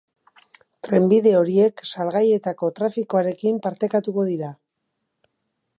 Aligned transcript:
Trenbide 0.87 1.33
horiek 1.41 1.83
salgaietako 1.91 2.71
trafikoarekin 2.81 3.61
partekatuko 3.67 4.29
dira. 4.33 4.53